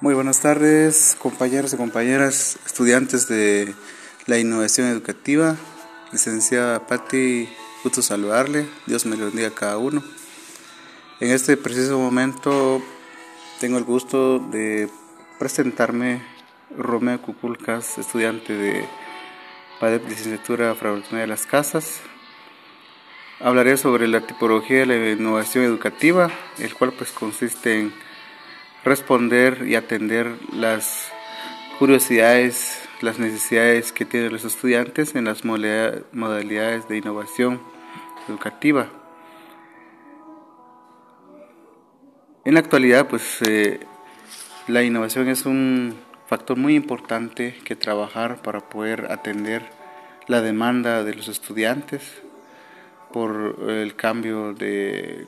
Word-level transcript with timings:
Muy 0.00 0.12
buenas 0.12 0.40
tardes, 0.40 1.16
compañeros 1.20 1.72
y 1.72 1.76
compañeras, 1.76 2.58
estudiantes 2.66 3.28
de 3.28 3.74
la 4.26 4.38
innovación 4.38 4.88
educativa. 4.88 5.56
Licenciada 6.10 6.84
Patti, 6.88 7.48
gusto 7.84 8.02
saludarle. 8.02 8.66
Dios 8.86 9.06
me 9.06 9.16
lo 9.16 9.26
bendiga 9.26 9.48
a 9.48 9.54
cada 9.54 9.78
uno. 9.78 10.02
En 11.20 11.30
este 11.30 11.56
preciso 11.56 11.96
momento 11.96 12.82
tengo 13.60 13.78
el 13.78 13.84
gusto 13.84 14.40
de 14.40 14.90
presentarme 15.38 16.22
Romeo 16.76 17.22
Cuculcas, 17.22 17.96
estudiante 17.96 18.52
de 18.52 18.84
PADEP 19.78 20.08
Licenciatura 20.08 20.74
Facultad 20.74 21.18
de 21.18 21.28
las 21.28 21.46
Casas. 21.46 22.00
Hablaré 23.38 23.76
sobre 23.76 24.08
la 24.08 24.26
tipología 24.26 24.80
de 24.80 24.86
la 24.86 25.10
innovación 25.12 25.64
educativa, 25.64 26.30
el 26.58 26.74
cual 26.74 26.92
pues 26.92 27.12
consiste 27.12 27.78
en 27.78 27.94
responder 28.84 29.66
y 29.66 29.74
atender 29.74 30.36
las 30.52 31.10
curiosidades, 31.78 32.82
las 33.00 33.18
necesidades 33.18 33.92
que 33.92 34.04
tienen 34.04 34.32
los 34.32 34.44
estudiantes 34.44 35.14
en 35.14 35.24
las 35.24 35.44
modalidades 35.44 36.86
de 36.88 36.98
innovación 36.98 37.60
educativa. 38.28 38.88
En 42.44 42.54
la 42.54 42.60
actualidad, 42.60 43.08
pues 43.08 43.40
eh, 43.42 43.80
la 44.68 44.82
innovación 44.82 45.28
es 45.28 45.46
un 45.46 45.94
factor 46.26 46.58
muy 46.58 46.74
importante 46.74 47.54
que 47.64 47.76
trabajar 47.76 48.42
para 48.42 48.68
poder 48.68 49.10
atender 49.10 49.62
la 50.26 50.42
demanda 50.42 51.04
de 51.04 51.14
los 51.14 51.28
estudiantes 51.28 52.02
por 53.12 53.56
el 53.68 53.94
cambio 53.96 54.52
de 54.52 55.26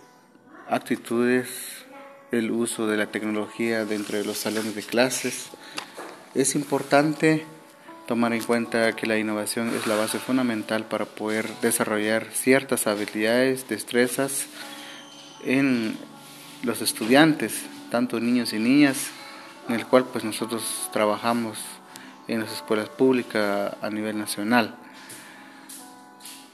actitudes, 0.68 1.85
el 2.32 2.50
uso 2.50 2.86
de 2.86 2.96
la 2.96 3.06
tecnología 3.06 3.84
dentro 3.84 4.18
de 4.18 4.24
los 4.24 4.38
salones 4.38 4.74
de 4.74 4.82
clases. 4.82 5.50
Es 6.34 6.54
importante 6.54 7.46
tomar 8.06 8.32
en 8.32 8.42
cuenta 8.42 8.94
que 8.94 9.06
la 9.06 9.18
innovación 9.18 9.74
es 9.74 9.86
la 9.86 9.96
base 9.96 10.18
fundamental 10.18 10.84
para 10.84 11.04
poder 11.04 11.48
desarrollar 11.60 12.26
ciertas 12.32 12.86
habilidades, 12.86 13.68
destrezas 13.68 14.46
en 15.44 15.96
los 16.62 16.82
estudiantes, 16.82 17.62
tanto 17.90 18.20
niños 18.20 18.52
y 18.52 18.58
niñas, 18.58 19.08
en 19.68 19.74
el 19.74 19.86
cual 19.86 20.04
pues 20.04 20.24
nosotros 20.24 20.88
trabajamos 20.92 21.58
en 22.28 22.40
las 22.40 22.52
escuelas 22.52 22.88
públicas 22.88 23.74
a 23.80 23.90
nivel 23.90 24.18
nacional. 24.18 24.74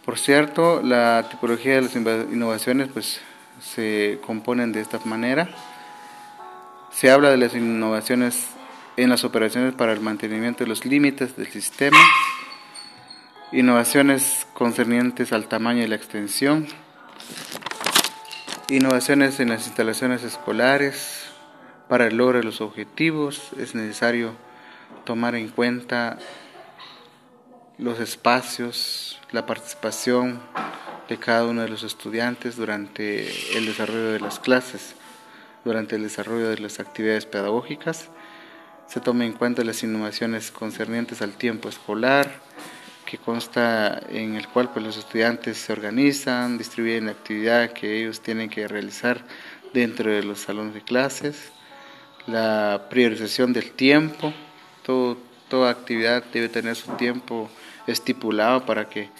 Por 0.04 0.18
cierto, 0.18 0.82
la 0.82 1.28
tipología 1.30 1.76
de 1.76 1.82
las 1.82 1.94
innovaciones 1.94 2.88
pues 2.92 3.20
se 3.60 4.20
componen 4.24 4.72
de 4.72 4.80
esta 4.80 4.98
manera. 5.04 5.48
Se 6.90 7.10
habla 7.10 7.30
de 7.30 7.36
las 7.36 7.54
innovaciones 7.54 8.48
en 8.96 9.08
las 9.08 9.24
operaciones 9.24 9.74
para 9.74 9.92
el 9.92 10.00
mantenimiento 10.00 10.64
de 10.64 10.68
los 10.68 10.84
límites 10.84 11.36
del 11.36 11.46
sistema, 11.46 11.98
innovaciones 13.50 14.46
concernientes 14.52 15.32
al 15.32 15.48
tamaño 15.48 15.82
y 15.82 15.86
la 15.86 15.96
extensión, 15.96 16.66
innovaciones 18.68 19.40
en 19.40 19.48
las 19.48 19.66
instalaciones 19.66 20.22
escolares, 20.22 21.22
para 21.88 22.06
el 22.06 22.16
logro 22.16 22.38
de 22.38 22.44
los 22.44 22.62
objetivos 22.62 23.50
es 23.58 23.74
necesario 23.74 24.32
tomar 25.04 25.34
en 25.34 25.48
cuenta 25.48 26.18
los 27.78 28.00
espacios, 28.00 29.20
la 29.30 29.46
participación, 29.46 30.40
de 31.08 31.18
cada 31.18 31.44
uno 31.44 31.62
de 31.62 31.68
los 31.68 31.82
estudiantes 31.82 32.56
durante 32.56 33.28
el 33.56 33.66
desarrollo 33.66 34.12
de 34.12 34.20
las 34.20 34.38
clases, 34.38 34.94
durante 35.64 35.96
el 35.96 36.02
desarrollo 36.02 36.48
de 36.48 36.58
las 36.58 36.80
actividades 36.80 37.26
pedagógicas. 37.26 38.08
Se 38.86 39.00
tomen 39.00 39.28
en 39.28 39.32
cuenta 39.34 39.64
las 39.64 39.82
innovaciones 39.82 40.50
concernientes 40.50 41.20
al 41.20 41.32
tiempo 41.32 41.68
escolar, 41.68 42.30
que 43.04 43.18
consta 43.18 44.00
en 44.08 44.36
el 44.36 44.48
cual 44.48 44.70
pues, 44.72 44.84
los 44.84 44.96
estudiantes 44.96 45.58
se 45.58 45.72
organizan, 45.72 46.56
distribuyen 46.56 47.06
la 47.06 47.12
actividad 47.12 47.72
que 47.72 48.00
ellos 48.00 48.20
tienen 48.20 48.48
que 48.48 48.66
realizar 48.68 49.24
dentro 49.74 50.10
de 50.10 50.22
los 50.22 50.40
salones 50.40 50.74
de 50.74 50.82
clases, 50.82 51.52
la 52.26 52.86
priorización 52.88 53.52
del 53.52 53.72
tiempo, 53.72 54.32
toda 54.84 55.70
actividad 55.70 56.24
debe 56.32 56.48
tener 56.48 56.76
su 56.76 56.92
tiempo 56.92 57.50
estipulado 57.86 58.64
para 58.66 58.88
que 58.88 59.10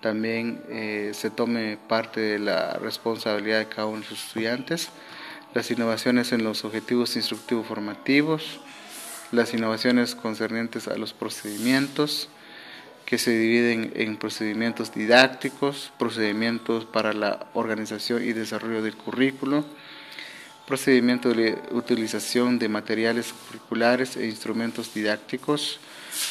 también 0.00 0.62
eh, 0.68 1.12
se 1.14 1.30
tome 1.30 1.78
parte 1.88 2.20
de 2.20 2.38
la 2.38 2.74
responsabilidad 2.74 3.58
de 3.58 3.68
cada 3.68 3.86
uno 3.86 4.02
de 4.02 4.10
los 4.10 4.26
estudiantes, 4.26 4.90
las 5.54 5.70
innovaciones 5.70 6.32
en 6.32 6.44
los 6.44 6.64
objetivos 6.64 7.16
instructivos 7.16 7.66
formativos, 7.66 8.60
las 9.32 9.52
innovaciones 9.54 10.14
concernientes 10.14 10.88
a 10.88 10.96
los 10.96 11.12
procedimientos, 11.12 12.28
que 13.06 13.18
se 13.18 13.30
dividen 13.32 13.92
en 13.94 14.16
procedimientos 14.16 14.94
didácticos, 14.94 15.92
procedimientos 15.98 16.86
para 16.86 17.12
la 17.12 17.46
organización 17.52 18.22
y 18.22 18.32
desarrollo 18.32 18.82
del 18.82 18.96
currículo, 18.96 19.66
procedimiento 20.72 21.34
de 21.34 21.58
utilización 21.72 22.58
de 22.58 22.66
materiales 22.66 23.34
curriculares 23.34 24.16
e 24.16 24.24
instrumentos 24.24 24.94
didácticos, 24.94 25.78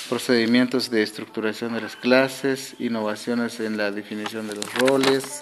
procedimientos 0.09 0.89
de 0.89 1.03
estructuración 1.03 1.75
de 1.75 1.81
las 1.81 1.95
clases, 1.95 2.73
innovaciones 2.79 3.59
en 3.59 3.77
la 3.77 3.91
definición 3.91 4.47
de 4.47 4.55
los 4.55 4.73
roles, 4.73 5.41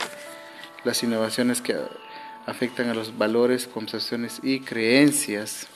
las 0.83 1.01
innovaciones 1.01 1.61
que 1.61 1.77
afectan 2.45 2.89
a 2.89 2.93
los 2.93 3.17
valores, 3.17 3.67
concepciones 3.67 4.41
y 4.43 4.59
creencias, 4.59 5.67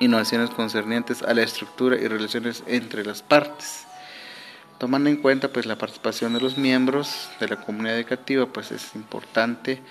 innovaciones 0.00 0.48
concernientes 0.48 1.20
a 1.20 1.34
la 1.34 1.42
estructura 1.42 1.96
y 1.96 2.08
relaciones 2.08 2.64
entre 2.66 3.04
las 3.04 3.20
partes. 3.20 3.84
Tomando 4.78 5.10
en 5.10 5.16
cuenta 5.16 5.52
pues 5.52 5.66
la 5.66 5.76
participación 5.76 6.32
de 6.32 6.40
los 6.40 6.56
miembros 6.56 7.28
de 7.40 7.48
la 7.48 7.56
comunidad 7.56 7.98
educativa, 7.98 8.46
pues 8.46 8.72
es 8.72 8.94
importante 8.94 9.82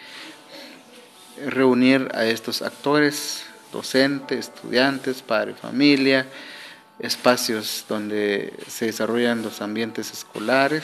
reunir 1.47 2.09
a 2.13 2.25
estos 2.25 2.62
actores, 2.62 3.44
docentes, 3.72 4.50
estudiantes, 4.50 5.22
padre, 5.22 5.53
familia, 5.53 6.28
espacios 7.00 7.85
donde 7.90 8.53
se 8.68 8.85
desarrollan 8.85 9.41
los 9.41 9.62
ambientes 9.62 10.12
escolares, 10.12 10.84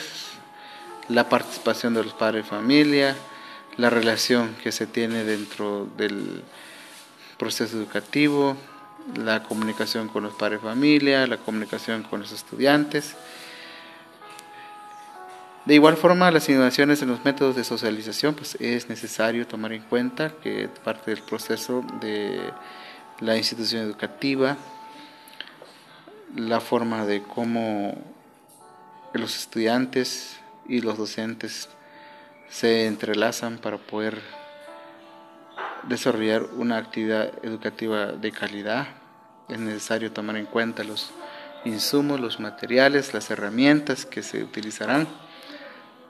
la 1.08 1.28
participación 1.28 1.94
de 1.94 2.04
los 2.04 2.12
padres 2.12 2.44
de 2.44 2.50
familia, 2.50 3.16
la 3.76 3.90
relación 3.90 4.54
que 4.62 4.72
se 4.72 4.86
tiene 4.86 5.24
dentro 5.24 5.88
del 5.96 6.42
proceso 7.38 7.76
educativo, 7.76 8.56
la 9.16 9.42
comunicación 9.42 10.08
con 10.08 10.24
los 10.24 10.34
padres 10.34 10.62
de 10.62 10.68
familia, 10.68 11.26
la 11.26 11.38
comunicación 11.38 12.02
con 12.02 12.20
los 12.20 12.32
estudiantes. 12.32 13.14
De 15.64 15.74
igual 15.74 15.96
forma, 15.96 16.28
las 16.32 16.48
innovaciones 16.48 17.02
en 17.02 17.08
los 17.08 17.24
métodos 17.24 17.54
de 17.54 17.62
socialización, 17.62 18.34
pues 18.34 18.56
es 18.56 18.88
necesario 18.88 19.46
tomar 19.46 19.72
en 19.72 19.82
cuenta 19.82 20.32
que 20.42 20.68
parte 20.82 21.12
del 21.12 21.22
proceso 21.22 21.84
de 22.00 22.52
la 23.20 23.36
institución 23.36 23.82
educativa, 23.82 24.56
la 26.34 26.60
forma 26.60 27.06
de 27.06 27.22
cómo 27.22 27.96
los 29.12 29.36
estudiantes 29.36 30.40
y 30.66 30.80
los 30.80 30.98
docentes 30.98 31.68
se 32.48 32.86
entrelazan 32.86 33.58
para 33.58 33.78
poder 33.78 34.20
desarrollar 35.84 36.42
una 36.56 36.76
actividad 36.78 37.32
educativa 37.44 38.06
de 38.06 38.32
calidad. 38.32 38.88
Es 39.48 39.60
necesario 39.60 40.10
tomar 40.10 40.36
en 40.38 40.46
cuenta 40.46 40.82
los 40.82 41.12
insumos, 41.64 42.18
los 42.18 42.40
materiales, 42.40 43.14
las 43.14 43.30
herramientas 43.30 44.06
que 44.06 44.24
se 44.24 44.42
utilizarán 44.42 45.06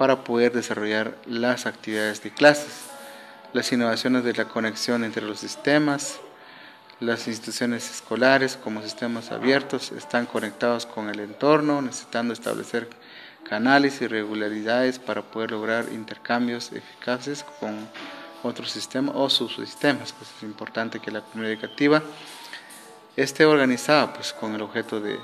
para 0.02 0.24
poder 0.24 0.50
desarrollar 0.50 1.16
las 1.26 1.64
actividades 1.64 2.24
de 2.24 2.32
clases, 2.32 2.86
las 3.52 3.70
innovaciones 3.70 4.24
de 4.24 4.32
la 4.32 4.46
conexión 4.46 5.04
entre 5.04 5.22
los 5.22 5.38
sistemas, 5.38 6.18
las 6.98 7.28
instituciones 7.28 7.88
escolares 7.88 8.56
como 8.56 8.82
sistemas 8.82 9.30
abiertos 9.30 9.92
están 9.92 10.26
conectados 10.26 10.86
con 10.86 11.08
el 11.08 11.20
entorno, 11.20 11.80
necesitando 11.82 12.34
establecer 12.34 12.90
canales 13.48 14.02
y 14.02 14.08
regularidades 14.08 14.98
para 14.98 15.22
poder 15.22 15.52
lograr 15.52 15.86
intercambios 15.92 16.72
eficaces 16.72 17.44
con 17.60 17.88
otros 18.42 18.72
sistemas 18.72 19.14
o 19.16 19.30
subsistemas. 19.30 20.12
Pues 20.14 20.30
es 20.36 20.42
importante 20.42 20.98
que 20.98 21.12
la 21.12 21.20
comunidad 21.20 21.52
educativa 21.52 22.02
esté 23.14 23.44
organizada 23.44 24.12
pues, 24.14 24.32
con 24.32 24.52
el 24.56 24.62
objeto 24.62 25.00
de 25.00 25.20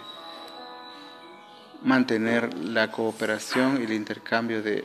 mantener 1.82 2.54
la 2.54 2.90
cooperación 2.90 3.80
y 3.80 3.84
el 3.84 3.92
intercambio 3.92 4.62
de 4.62 4.84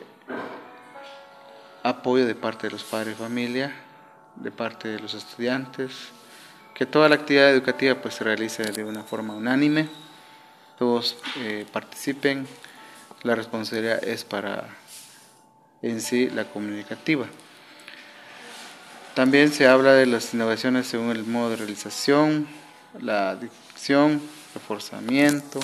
apoyo 1.84 2.26
de 2.26 2.36
parte 2.36 2.68
de 2.68 2.72
los 2.72 2.84
padres 2.84 3.18
de 3.18 3.24
familia, 3.24 3.74
de 4.36 4.52
parte 4.52 4.88
de 4.88 5.00
los 5.00 5.14
estudiantes, 5.14 5.92
que 6.74 6.86
toda 6.86 7.10
la 7.10 7.16
actividad 7.16 7.50
educativa 7.50 7.96
pues 7.96 8.16
se 8.16 8.24
realice 8.24 8.64
de 8.64 8.84
una 8.84 9.04
forma 9.04 9.36
unánime, 9.36 9.90
todos 10.78 11.18
eh, 11.38 11.66
participen, 11.72 12.48
la 13.22 13.36
responsabilidad 13.36 14.04
es 14.04 14.24
para 14.24 14.68
en 15.82 16.02
sí 16.02 16.30
la 16.30 16.46
comunicativa. 16.46 17.28
También 19.14 19.52
se 19.52 19.68
habla 19.68 19.94
de 19.94 20.08
las 20.08 20.34
innovaciones 20.34 20.88
según 20.88 21.12
el 21.12 21.24
modo 21.24 21.52
de 21.52 21.58
realización, 21.58 22.48
la 23.00 23.32
adicción, 23.32 24.22
reforzamiento, 24.56 25.60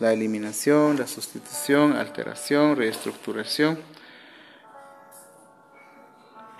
la 0.00 0.14
eliminación, 0.14 0.98
la 0.98 1.06
sustitución, 1.06 1.92
alteración, 1.92 2.76
reestructuración. 2.76 3.78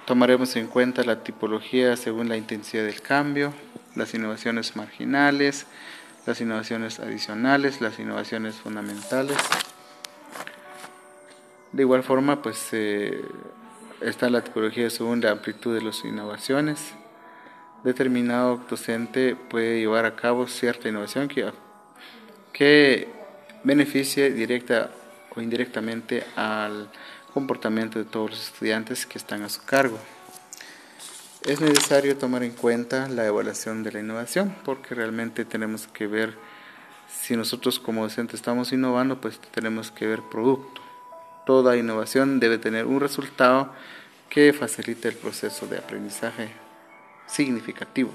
Tomaremos 0.06 0.54
en 0.56 0.66
cuenta 0.66 1.02
la 1.04 1.25
tipología 1.25 1.96
según 1.96 2.28
la 2.28 2.37
intensidad 2.37 2.84
del 2.84 3.00
cambio, 3.00 3.54
las 3.96 4.12
innovaciones 4.12 4.76
marginales, 4.76 5.66
las 6.26 6.40
innovaciones 6.40 7.00
adicionales, 7.00 7.81
las 7.81 7.98
innovaciones 7.98 8.56
fundamentales. 8.56 9.38
De 11.72 11.82
igual 11.82 12.02
forma, 12.02 12.42
pues 12.42 12.69
eh, 12.72 13.25
está 14.02 14.28
la 14.28 14.44
tipología 14.44 14.90
según 14.90 15.22
la 15.22 15.31
amplitud 15.31 15.75
de 15.75 15.82
las 15.82 16.04
innovaciones. 16.04 16.92
Determinado 17.84 18.60
docente 18.69 19.34
puede 19.34 19.78
llevar 19.78 20.04
a 20.04 20.14
cabo 20.14 20.46
cierta 20.46 20.88
innovación 20.90 21.28
que, 21.28 21.50
que 22.52 23.19
beneficie 23.65 24.31
directa 24.31 24.91
o 25.35 25.41
indirectamente 25.41 26.25
al 26.37 26.91
comportamiento 27.33 27.99
de 27.99 28.05
todos 28.05 28.31
los 28.31 28.43
estudiantes 28.43 29.07
que 29.07 29.19
están 29.19 29.43
a 29.43 29.49
su 29.49 29.62
cargo. 29.65 29.99
Es 31.43 31.61
necesario 31.61 32.17
tomar 32.19 32.43
en 32.43 32.53
cuenta 32.53 33.09
la 33.09 33.27
evaluación 33.27 33.83
de 33.83 33.93
la 33.93 34.01
innovación 34.01 34.55
porque 34.65 34.95
realmente 34.95 35.45
tenemos 35.45 35.87
que 35.87 36.07
ver 36.07 36.37
si 37.09 37.37
nosotros 37.37 37.81
como 37.81 38.03
docentes 38.03 38.37
estamos 38.37 38.73
innovando, 38.73 39.21
pues 39.21 39.41
tenemos 39.51 39.91
que 39.91 40.07
ver 40.07 40.21
producto. 40.31 40.81
Toda 41.47 41.77
innovación 41.77 42.41
debe 42.41 42.59
tener 42.59 42.87
un 42.87 43.01
resultado 43.01 43.73
que 44.29 44.53
facilite 44.53 45.09
el 45.09 45.17
proceso 45.17 45.67
de 45.67 45.79
aprendizaje 45.79 46.51
significativo. 47.27 48.12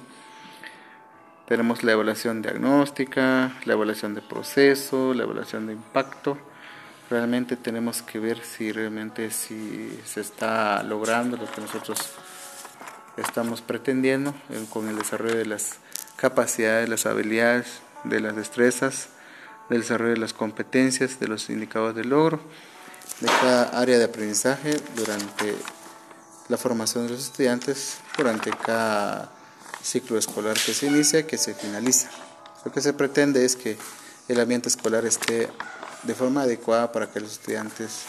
Tenemos 1.48 1.84
la 1.84 1.92
evaluación 1.92 2.42
diagnóstica, 2.42 3.54
la 3.66 3.74
evaluación 3.74 4.16
de 4.16 4.22
proceso, 4.22 5.14
la 5.14 5.24
evaluación 5.24 5.68
de 5.68 5.74
impacto. 5.74 6.38
Realmente 7.10 7.56
tenemos 7.56 8.02
que 8.02 8.18
ver 8.20 8.40
si 8.44 8.72
realmente 8.72 9.30
si 9.30 10.00
se 10.06 10.22
está 10.22 10.82
logrando 10.82 11.38
lo 11.38 11.46
que 11.52 11.62
nosotros 11.62 12.00
estamos 13.18 13.62
pretendiendo 13.62 14.34
con 14.72 14.90
el 14.90 14.98
desarrollo 14.98 15.38
de 15.38 15.46
las 15.46 15.78
capacidades, 16.16 16.90
las 16.90 17.06
habilidades, 17.06 17.82
de 18.04 18.20
las 18.20 18.36
destrezas, 18.36 19.10
del 19.70 19.82
desarrollo 19.82 20.14
de 20.14 20.20
las 20.20 20.34
competencias, 20.34 21.20
de 21.20 21.28
los 21.28 21.50
indicadores 21.50 21.96
de 21.96 22.06
logro 22.06 22.40
de 23.22 23.28
cada 23.28 23.80
área 23.80 23.98
de 23.98 24.06
aprendizaje 24.06 24.82
durante 24.96 25.56
la 26.50 26.58
formación 26.58 27.06
de 27.06 27.14
los 27.14 27.24
estudiantes, 27.24 28.00
durante 28.18 28.52
cada 28.52 29.32
ciclo 29.86 30.18
escolar 30.18 30.58
que 30.58 30.74
se 30.74 30.88
inicia, 30.88 31.28
que 31.28 31.38
se 31.38 31.54
finaliza. 31.54 32.10
Lo 32.66 32.72
que 32.72 32.82
se 32.82 32.94
pretende 32.94 33.46
es 33.46 33.56
que 33.56 33.78
el 34.28 34.40
ambiente 34.40 34.68
escolar 34.68 35.06
esté 35.06 35.48
de 36.04 36.16
forma 36.16 36.42
adecuada 36.42 36.92
para 36.92 37.12
que 37.12 37.20
los 37.20 37.34
estudiantes 37.34 38.02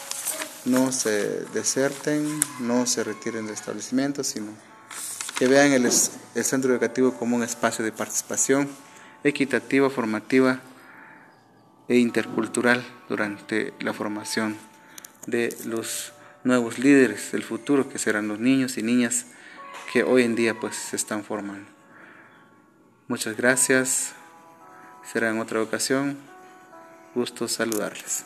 no 0.65 0.91
se 0.91 1.45
deserten, 1.53 2.27
no 2.59 2.87
se 2.87 3.03
retiren 3.03 3.45
del 3.45 3.53
establecimiento, 3.53 4.23
sino 4.23 4.47
que 5.37 5.47
vean 5.47 5.71
el, 5.71 5.85
el 5.85 6.43
centro 6.43 6.71
educativo 6.71 7.13
como 7.13 7.35
un 7.35 7.43
espacio 7.43 7.85
de 7.85 7.91
participación 7.91 8.67
equitativa, 9.23 9.89
formativa 9.91 10.61
e 11.87 11.97
intercultural 11.97 12.83
durante 13.07 13.73
la 13.79 13.93
formación 13.93 14.57
de 15.27 15.55
los 15.65 16.11
nuevos 16.43 16.79
líderes 16.79 17.31
del 17.31 17.43
futuro 17.43 17.87
que 17.87 17.99
serán 17.99 18.27
los 18.27 18.39
niños 18.39 18.77
y 18.77 18.83
niñas 18.83 19.27
que 19.91 20.03
hoy 20.03 20.23
en 20.23 20.35
día 20.35 20.59
pues 20.59 20.75
se 20.75 20.95
están 20.95 21.23
formando. 21.23 21.69
Muchas 23.07 23.37
gracias. 23.37 24.13
Será 25.03 25.29
en 25.29 25.39
otra 25.39 25.61
ocasión. 25.61 26.17
Gusto 27.15 27.47
saludarles. 27.47 28.25